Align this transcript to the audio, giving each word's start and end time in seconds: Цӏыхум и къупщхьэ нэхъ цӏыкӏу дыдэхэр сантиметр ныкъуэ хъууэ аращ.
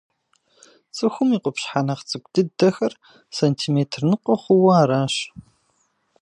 Цӏыхум 0.95 1.29
и 1.37 1.39
къупщхьэ 1.43 1.79
нэхъ 1.85 2.03
цӏыкӏу 2.09 2.31
дыдэхэр 2.33 2.93
сантиметр 3.37 4.01
ныкъуэ 4.09 4.35
хъууэ 4.41 4.71
аращ. 4.81 5.15